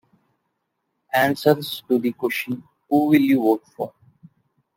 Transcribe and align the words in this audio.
Answers 1.13 1.83
to 1.87 1.99
the 1.99 2.11
question, 2.13 2.63
Who 2.89 3.09
will 3.09 3.21
you 3.21 3.39
vote 3.39 3.67
for? 3.67 3.93